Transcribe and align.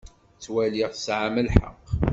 Ttwaliɣ 0.35 0.89
tesɛamt 0.91 1.45
lḥeqq. 1.47 1.85